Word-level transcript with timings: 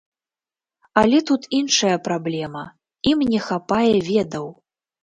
Але 1.01 1.19
тут 1.31 1.41
іншая 1.59 2.01
праблема, 2.09 2.65
ім 3.13 3.17
не 3.35 3.47
хапае 3.51 3.95
ведаў. 4.11 4.45